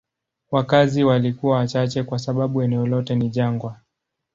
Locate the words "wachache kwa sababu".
1.57-2.61